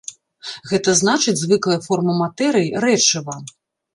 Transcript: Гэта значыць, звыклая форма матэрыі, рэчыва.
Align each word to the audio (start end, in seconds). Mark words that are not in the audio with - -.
Гэта 0.69 0.93
значыць, 1.01 1.35
звыклая 1.41 1.77
форма 1.87 2.17
матэрыі, 2.23 2.73
рэчыва. 2.87 3.37